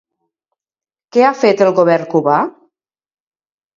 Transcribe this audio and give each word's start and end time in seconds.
Què 1.17 1.27
ha 1.27 1.33
fet 1.41 1.63
el 1.67 1.71
Govern 1.81 2.09
cubà? 2.15 2.39